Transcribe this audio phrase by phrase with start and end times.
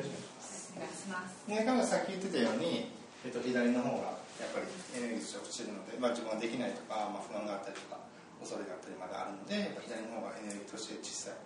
[0.00, 2.90] ね彼女さっき言ってたように、
[3.24, 4.66] えっと、左の方がやっぱり
[4.98, 8.02] エネルギーとして落ちてるので、まあ、自分ができないとか、まあ、不安があったりとか
[8.42, 11.38] 恐れがあったりまだあるのでやっぱ左の方がエネルギーとして小さい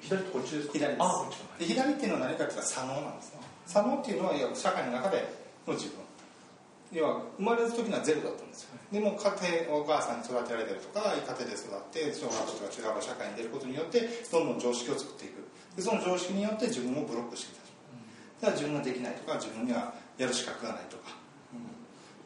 [0.00, 0.80] 左ってこっちですか？
[0.80, 1.04] 左です。
[1.04, 3.44] あこっちで左っていうのは何かっていうと左脳なんですね。
[3.68, 5.20] 左脳っていうのは要は社会の中で
[5.68, 6.00] の自分。
[6.90, 8.80] 要は生まれる時にはゼロだったんですよ。
[8.90, 9.28] でも家
[9.68, 15.44] 庭お母さんに育てられたりとか家庭で育って小学校とか中学校社会に出ることによってどんどん常識を作っていく。
[15.76, 17.59] でその常識によって自分をブロックしていた
[18.40, 21.14] だから自分ができないとか自分にはやる資格がないとか、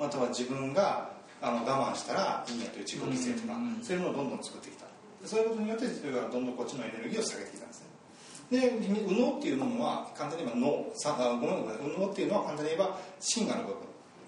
[0.00, 1.10] あとは自分が
[1.40, 4.84] あの我慢したらいいやという自己犠牲とか、そういうものをどんどん作ってきた。
[5.22, 7.82] でそういうことによって自分がどんどんこっちのエネルギーを下げてきたんです
[8.50, 8.60] ね。
[8.60, 13.76] で右脳っていうものは簡単に言えば脳さあごめんなさい右脳っていうのは簡単に言えば真我の部分。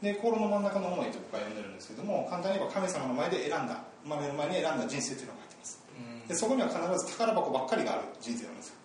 [0.02, 5.80] で心の真ん中の思いと僕は呼んでるんですけども簡単に言えば神様の前で選んだ生まれる前に選んだ人生っていうのが入ってます。
[6.28, 8.75] でそこには必ず宝箱ばっかりがある人生なんです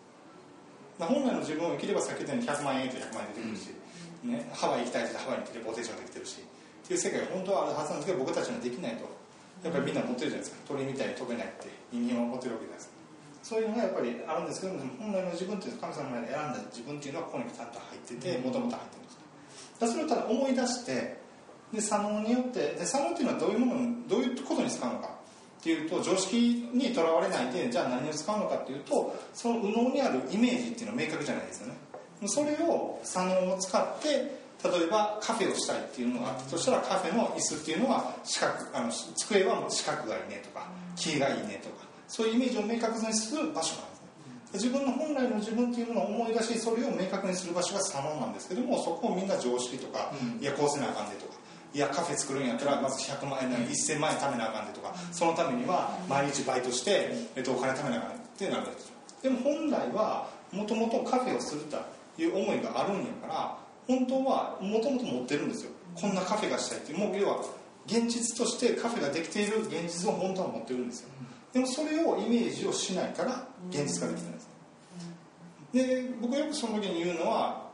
[1.01, 3.73] よだから本来の自分を生きればさっき言ったように100万円と100万円出てくるし、
[4.21, 9.09] ね、ハワイ行きたいってハワイに行ってレポーテーションできてるしっていう世界が本当はあるはずなんですけど僕たちにはできないと。
[9.61, 10.73] やっぱりみんな持ってるじゃないですか。
[10.73, 13.01] 鳥みたいに飛べないって人間は持ってるわけじゃないですか。
[13.41, 19.17] そういうのがやっぱりあるんですけど本来の自分っていう神様の前で選んだ自分っていうのはここにちゃんと入っててもともと入ってるんです
[19.79, 21.17] だそれをただ思い出して
[21.73, 25.09] で左脳によってで左脳っていうのはどういうものどういうことに使うのか
[25.61, 31.75] っていうと常識にとらわれないでじゃあ何に使うのかっていうとその右脳にあるイメージっていうのは明確じゃないですよね。
[32.25, 44.07] それを左脳を使って例えばカフェをしたいっていうのがあったとしたらカフェの椅子っていうのは四角あの机は四角がいいねとか木がいいねとかそういうイメージを明確にする場所なんですね。
[44.53, 51.40] 自分の本来の自分っていうものを思い出しそれを明確にする場所が左脳なんですけどもそこをみんな常識とか、いやこうせなあかんでとか
[51.73, 58.95] いやカフェ作るんやったらまず100万円1000万円貯めなあかんでとかそのためには毎日バイトして、えっと、お金貯めなあかんってなるわけですよ。
[59.23, 61.77] でも本来はもともとカフェをすると
[62.21, 65.71] いう思いがあるんやから本当はもともと持ってるんですよ。
[65.95, 67.43] こんなカフェがしたいってもう要は
[67.85, 71.09] 現実としてカフェができている現実を本当は持ってるんですよ。
[71.53, 74.49] でもそれをイメージをしないから現実ができないんです。
[75.73, 77.69] で僕よくその時に言うのは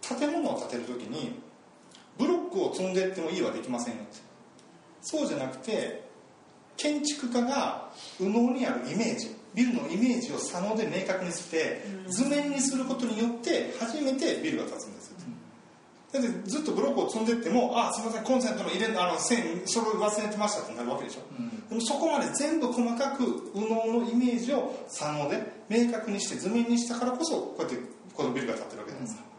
[0.00, 1.40] 建物を建てる時に
[2.18, 4.20] ブロックを積んでいっても家はできませんよって。
[5.00, 6.04] そうじゃなくて
[6.76, 15.12] 建築家が右脳にあるイメージビルのイメージを左脳で明確にして図面にすることによって初めてビルが建つんですよ。
[16.12, 27.76] だってずっとブロックを積んでいってもあすみませんコンセントの入れあの線それを忘れてましたってなるわけでしょ、うん、でもそこまで全部細かく右脳のイメージを左脳で明確にして図面にしたからこそこうやって
[28.12, 29.31] このビルが建ってるわけなんです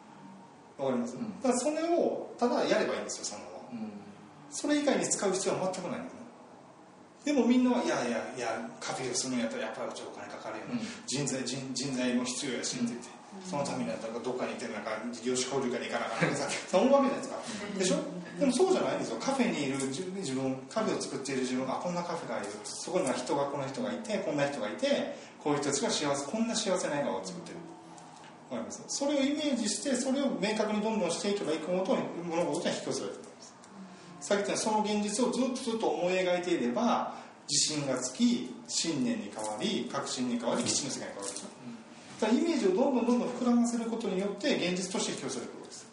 [0.78, 3.61] わ、かります、だからそれをただやればいいんですよ左脳は、
[4.50, 6.19] それ以外に使う必要は全くないんですね。
[7.23, 10.83] でもみんなはいやいやいやカフェをするんやったらやっぱりお金かかるよ、ね。
[11.07, 13.07] 人材人人材も必要やしって言って、
[13.47, 14.91] そのためにやったらどっかに行ってなんか
[15.23, 18.23] 業種交流会に行かなあかんとかさそう思うわけじゃないですか、でしょ？
[18.44, 19.17] でもそうじゃないんですよ。
[19.23, 27.57] カフェにいる自分自分カフェを作っている自分がこんなカフェがいるそこには人がこの人がいてこんな人がいてこういう人たちが幸せこんな幸せな笑顔を作ってる
[28.49, 28.83] わかります。
[28.87, 33.53] それをイメージしてそれを明確にどんどんしていけばいくほど物事には引き寄せられてるんです。
[34.23, 37.13] さっき言ったその現実をずっとずっと思い描いていれば
[37.49, 41.47] 自信がつき信念に変わり確信に変わり基地の世界に変わるでしょ
[42.21, 45.87] だからイメージをどんどんどんどん膨らませることによって現実として引き寄せることです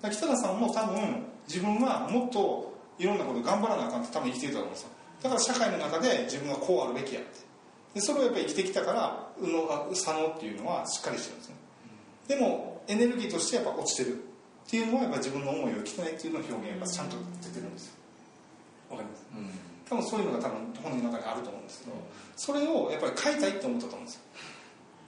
[0.00, 4.88] だ北田さんも多分自分はもっといろんなこと頑張らなあかんって多分生きていたと思うんですよ
[5.22, 7.43] だから社会の中で自分はこうあるべきやって
[7.94, 11.54] でそれをやっぱり生きてきたから右脳あ左脳っていうのはしっかりしてるんですね。
[12.28, 14.34] でもエネルギーとしてやっぱ落ちてる。
[14.64, 17.94] っていうのはやっぱ自分の思いを生きてないっていうのの表現がやっぱちゃんと出てるんですよ。
[18.90, 19.24] わかります、
[19.88, 21.92] 多分そういうのが多分本人の中にあると思うんですけど
[22.36, 24.20] それをやっぱり変えたいって思ったと思うんですよ。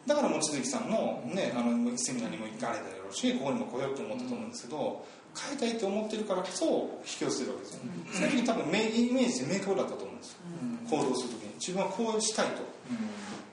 [0.07, 5.05] だから望月さんの,、ね、あのセミナーにも行かれただろうしここにも来ようと思ったと思うんですけど
[5.35, 7.81] 変えたいって思ってるからこそ引き寄せるわけですよ、
[8.13, 10.39] その時に多分イメージで明確だったと思うんですよ、
[10.91, 11.55] 行動する時に。
[11.59, 12.63] 自分はこうしたいと、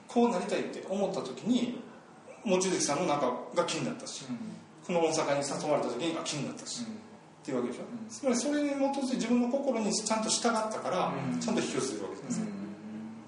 [0.08, 1.80] こうなりたいって思った時に
[2.44, 4.24] 望月さんの中が気になったし、
[4.86, 6.86] この大阪に誘われた時に気になったし、っ
[7.44, 12.40] ていうわけでしょ、つまりそれに基づいて自分の心にちゃんと従ったから、ちゃんと引き寄せるわけです、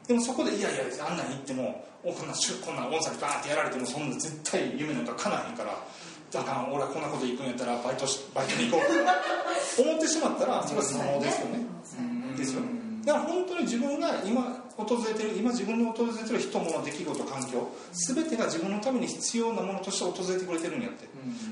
[0.06, 5.75] でもそこでいやいやあんなに行ってもおこんなこんな大阪バーンってやられてもそんな絶対夢なんか叶わへんから
[6.31, 11.67] だから俺はこんなこと行くんやったらバイトしバイトに行こうとか思ってしまったらそれは左脳ですよね、
[12.37, 12.61] ですよ
[13.06, 14.43] だから本当に自分が今
[14.76, 21.06] 訪れてる今自分に訪れてる人物出来事環境全てが自分のために必要なものとして訪れてくれてるんやって、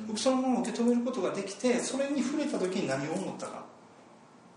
[0.09, 3.65] 僕そのものを受け止めることができてそれに触れた時に何を思ったか。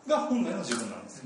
[0.08, 1.26] が本来の自分なんですよ、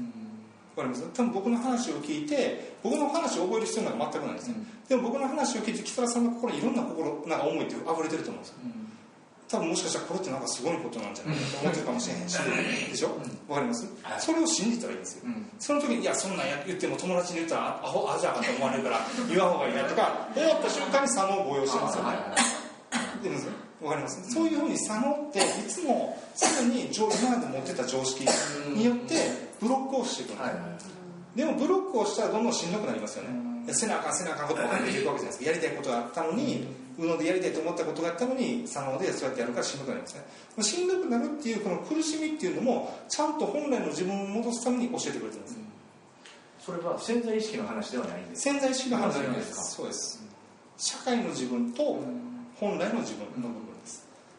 [0.75, 1.07] わかります？
[1.13, 4.55] 多分僕の話を聞いて僕の話を覚える必要なんか全くないんですよ、
[4.89, 8.55] でも僕の話を聞いて北田さんの心にいろんな心なんか思いって溢れてると思うんですよ
[9.51, 12.37] 多分もしかしたらこれってなんかすごいことなんじゃないかと思ってるかもしれへんし。
[12.89, 13.09] でしょ？
[13.49, 14.21] わかります、はい。
[14.21, 15.45] それを信じたらいいんですよ、うん。
[15.59, 22.09] その時にいやそんなんや言っても友達に言ったらアホアジャーかと思われるから言わん方がいいなとか思った瞬間に左脳を動揺してますよね。
[23.81, 24.31] わかります？
[24.31, 28.25] そういうふうに左脳っていつもすぐに常今まで持ってた常識
[28.73, 29.15] によって
[29.59, 30.59] ブロックをしていくんです、はいは
[31.35, 31.37] い。
[31.37, 33.29] でもブロックをしたらどんどんしんどくなりますよね。
[33.31, 33.65] うん。
[33.65, 35.45] でせなあかんせなあかんことが出ていくわけじゃないですか。
[35.45, 36.67] やりたいことがあったのに
[37.01, 40.63] 右脳でやりたいと思ったことがあったのに左脳でそうやってやるからしんどくなりますね。
[40.63, 45.57] しんどくなるっていうこの苦しみっていうのもちゃんと本来の自分を戻すために教えてくれてるんです
[46.59, 50.23] それは潜在意識の話ではないんです潜在意識の話じゃないでですそうです。
[50.77, 51.99] 社会の自分と
[52.59, 53.65] 本来の自分の部分。
[53.65, 53.70] です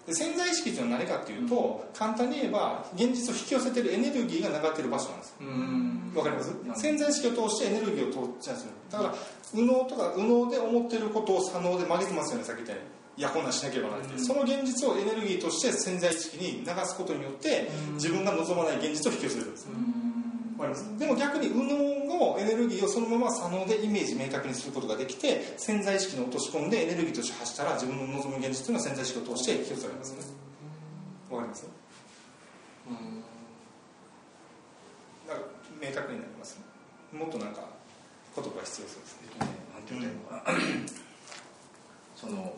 [0.06, 6.12] で潜在意識っていうのは何かっていうと簡単に言えば現実を引き寄せてるエネルギーが流れてる場所なんですうん。
[6.14, 6.50] わかります？
[6.50, 6.74] うん。
[6.74, 8.72] 潜在意識を通してエネルギーを通っちゃうんですよ。
[8.90, 9.14] だから
[9.54, 12.88] 右脳とか右脳で思ってることを左脳で曲げてますよねさっき言ったように。
[13.14, 14.18] いやこんなんしなければならないって。
[14.20, 20.01] いうその現実をエネルギーとして潜在意識に流すことによって自分が望まない現実を引き寄せるんですわかり
[20.70, 30.18] ますでも逆に右脳のエネルギーをそのまま左脳でイメージ明確にすることができて潜在意識に落とし込んでエネルギーとして発したら自分の望む現実というのは潜在意識を通して引き寄せられますね。
[31.30, 31.66] わかります。
[35.26, 35.46] だから
[35.80, 36.58] 明確になります
[37.12, 37.18] ね。
[37.18, 37.62] もっとなんか
[38.34, 39.28] 言葉が必要そうですね。
[39.40, 39.78] な
[40.52, 40.86] ん。
[42.16, 42.54] その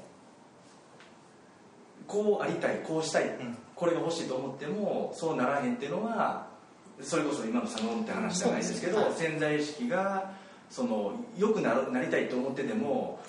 [2.06, 3.56] こうありたいこうしたい、ん。
[3.75, 6.54] これが欲しいと思ってもそうならへんっていうのは
[7.02, 10.32] それこそ今の佐野って話じゃないですけど、そうです潜在意識が
[10.70, 13.20] その良くなるなりたいと思ってても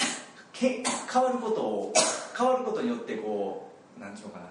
[0.54, 1.94] け変わることを
[2.38, 4.46] 変わることによってこうなんていうのかな。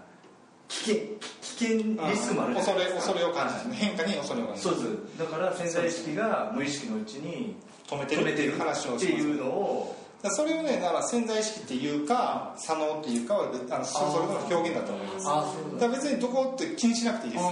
[0.67, 0.97] 危険
[1.41, 1.77] 危険
[2.11, 3.13] リスクもあるじゃない恐れですか。
[3.13, 5.19] 恐れを感じる、変化に恐れを感じるそうです。
[5.19, 7.57] だから潜在意識が無意識のうちに
[7.87, 15.27] 止めてる止めてる話をっていうのをそれをねだから潜在意識っていうか左脳っていうかはあのそれぞれの表現だと思います。
[15.29, 17.45] あそうだから別にどこって気にしなくていいです。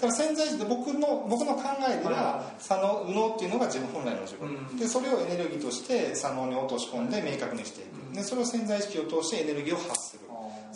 [0.00, 4.76] ただ潜在意識って僕の僕の考えでは左脳右脳っていうのが自分本来の自分、うん。
[4.76, 8.14] でそれをエネルギーとして左脳に落とし込んで明確にしていく。
[8.14, 10.05] でそれを潜在意識を通してエネルギーを発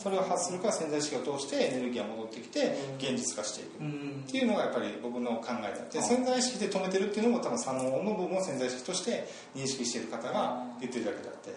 [0.02, 4.24] それを発するから潜在意識を通してエネルギーが戻ってきて現実化していく、うん。
[4.26, 11.50] っていうのがやっぱり僕の考えであって潜在意識で止めてるっていうのも多分左脳の部分を潜在意識として認識している方が言ってるだけであって、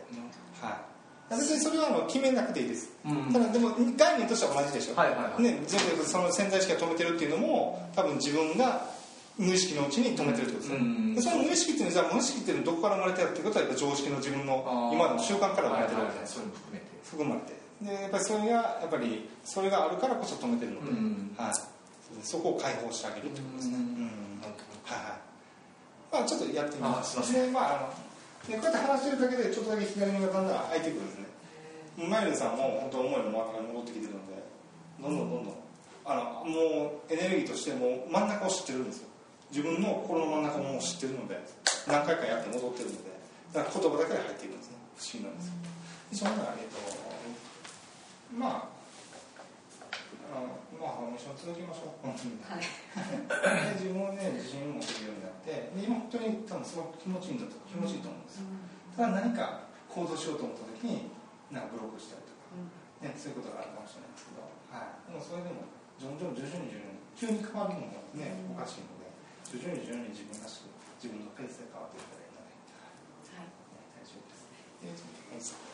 [0.60, 0.82] は
[1.32, 3.32] い、別にそれはあの決めなくていいです、うん。
[3.32, 5.42] ただでも概念としては同じでしょ、はいはいはい。
[5.42, 8.92] ね、全部その潜在意識が止めてるっていうのも多分自分が
[9.38, 11.16] 無意識のうちに止めてるってことですね、うん。
[11.16, 16.86] でその無意識っていうのはじゃあ無意識っていうのはどこから生まれてるっていうことはやっぱ常識の自分の今の習慣から生まれてるわけですそれも含めて。
[17.04, 21.36] 含まれてでやっぱりそれがやっぱりそれがあるからこそ止めてるので、うん。
[21.38, 21.54] はい、
[22.24, 23.82] そこを解放してあげるってことですね、うん。
[23.82, 24.10] うん。
[24.84, 25.24] はいはい。
[26.12, 27.34] まあちょっとやってみます。
[27.34, 27.94] でまああの
[28.48, 31.26] でこうやって話してるだけでちょっとだけ左目がだんだん開いてくるんですね。
[32.10, 34.42] マイルドさんも本当思いのままに戻ってきてるので
[35.02, 35.54] どんどんどんどん。
[36.06, 39.08] あのもうエネルギーとしてもう真ん中を知ってるんですよ。
[39.52, 41.40] 自分の心の真ん中も知ってるので
[41.88, 43.14] 何回かやって戻ってるので
[43.54, 44.78] だから言葉だけで入っていくんですね。
[44.98, 46.30] 不思議なんですよ。
[46.30, 47.13] そんなえっと
[48.32, 48.74] まあ
[50.34, 52.40] あのまあ一緒に続きましょう本当に。
[52.42, 52.64] はい。
[52.64, 58.48] で 自分をね自信を持てるようになってで今本当に多分すごく気持ちいいんだと気持ちいいと思うんですよ。
[58.98, 61.10] ただ何か行動しようと思った時に
[61.54, 62.58] なんかブロックしたりとか、
[63.06, 64.42] ね、そういうことがあるかもしれないですけど、
[64.74, 65.70] はい、でもそれでも
[66.02, 69.10] 徐々に徐々に徐々に急に変わるのもね、おかしいので
[69.46, 72.58] 徐々に徐々に自分らしく自分のペースで変わっていったらいいので、
[73.38, 73.50] はい。
[73.50, 74.34] ね、大丈夫
[75.38, 75.73] です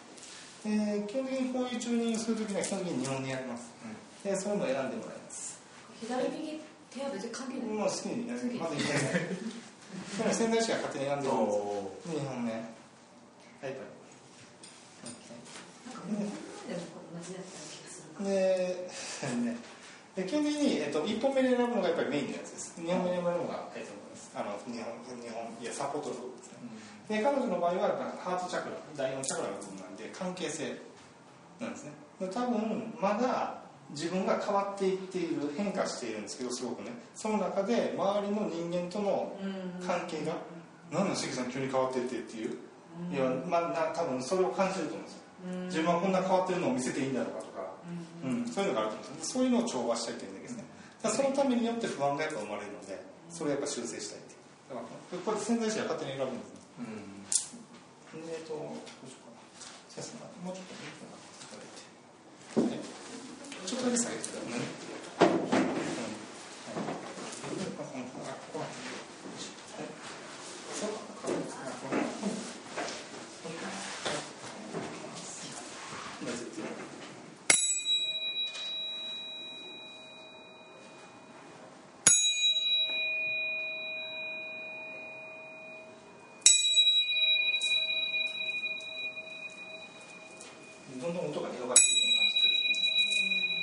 [0.66, 3.72] えー、基本的にこういうチューニングするときには基本的に日本でやります、
[4.24, 5.62] でそういうのを選んでもらいます。
[6.01, 7.66] 左右手は別に関係ない。
[7.68, 8.25] もう好きに
[8.60, 9.04] まだいけない
[10.16, 12.51] それは仙台市が勝手に選んでるんですお日本ね。
[13.62, 13.80] はいはい
[15.86, 16.30] なんかもう
[18.20, 18.89] で
[19.39, 19.56] ね、
[20.16, 23.92] で基本的に、えっと、1本目で選ぶのがやっぱりメインのやつです2本目で選ぶのが、えっと、
[24.36, 26.59] あの日本日本いやサポートの部分ですね
[27.09, 30.77] で彼女の場合はハートチャクラ第4チャクラの部分なんで関係性
[31.59, 31.91] なんですね。
[32.19, 33.59] で多分まだ
[33.91, 36.91] 自分が変わっていっている変化しているんですけどすごくね。
[37.15, 39.86] その中で周りの人間とのうん。
[39.86, 40.33] 関係が
[40.91, 42.57] 「何の関さん急に変わってって」っていう、
[43.12, 45.19] いやまあな多分それを感じると思うんですよ。
[45.65, 47.71] 自分はこんな変わってるのを見せていいんだろうかとか、
[48.25, 50.65] うん、そういうのがあると思うんですそういうのを調和したいというだけですね
[51.00, 55.39] そのためによって不安がやっぱ生まれるのでそれをやっぱ修正したいっていう。
[55.39, 57.63] 潜在意識が勝手に選ぶんですね。
[58.29, 59.41] えっとどうしようかな。
[59.89, 61.29] 先生もうちょっと見てもらって。
[61.39, 61.89] いただいて
[62.59, 62.79] はい
[63.67, 64.57] ちょっとだけ下げてくださいね
[65.21, 65.29] うん
[66.65, 68.65] はいあここ
[91.01, 93.60] どんどん音が広がっていくような感じですね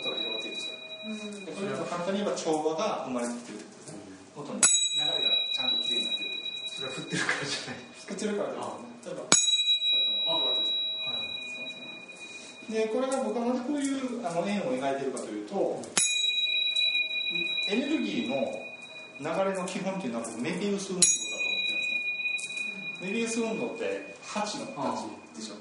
[0.00, 4.00] 音が広がっていくんですようんでこれを簡単に言えば調和が生まれてきてるってことですね。
[4.36, 7.84] 音に流れがちゃんときれいになってるってことそれは振ってるからじゃない。
[8.00, 8.64] 作ってるからですね
[9.04, 9.28] 例えばこ
[10.40, 10.70] うやって。
[12.70, 15.82] でこれが僕はなぜこういうあの円を描いているかというと、
[17.68, 18.62] エネルギーの
[19.18, 22.54] 流れの基本っていうのはメビウス運動だと思ってるんです
[23.02, 23.10] ね。
[23.10, 25.02] メビウス運動って8の形
[25.34, 25.56] でしょ。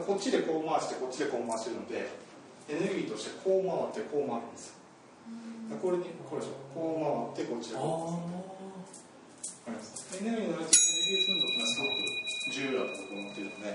[0.00, 2.10] こっちでこう回してこっちでこう回してるので
[2.68, 6.52] エネルギーとしてこう回ってこう回るんですだからこれにこれでしょ。
[6.74, 10.50] こう回ってこっちでこうわかりますエネルギー。
[10.50, 11.90] の流れとしてメビウス運動ってのはすごく
[12.52, 13.74] 重要だと思っているので、はい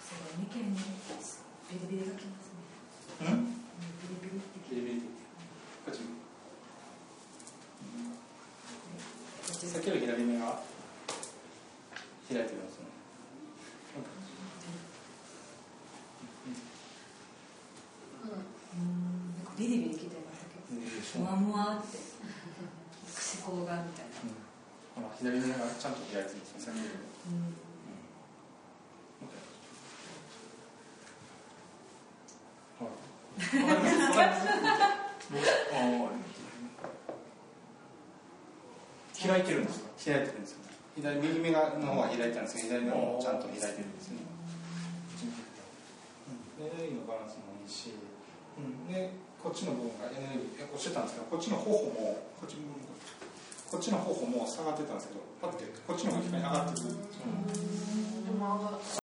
[0.00, 0.76] それ眉間に
[1.70, 3.46] ビリビリがきますねうん。
[3.46, 3.54] ビ
[4.10, 5.00] リビリってきビリビリ
[5.86, 6.00] こっち
[9.66, 10.46] さっきより左目が
[12.28, 12.66] 開いてるん。
[12.66, 12.86] ですね
[18.24, 18.30] うん。
[18.30, 18.36] な
[19.52, 19.56] ん。
[19.56, 21.98] ビリビリきてましたけどムワムワって
[23.46, 24.10] 思考がみたいな
[24.96, 25.92] ほら左目がちゃん。
[25.94, 26.40] と開いてるん。
[26.40, 26.88] ですねさっきより
[27.30, 27.54] うん
[32.78, 34.36] ほらわかりますわかりま
[39.14, 39.90] す開いてるんですか？
[40.04, 40.58] 開いてるんですよ。
[41.00, 44.18] 左右目がの方は開いてるんですけど左目もちゃんと開いてるんですね。
[46.60, 47.94] エネルギーのバランスもいいし、
[48.58, 49.10] うん、で
[49.42, 52.56] こっちの部分がエネルギーおっしゃったんですけどこっちの頬もこっち
[53.70, 56.94] こっちの頬も下がってたんですけどパッてこっちの方が上がってくる。
[56.94, 58.99] でも上が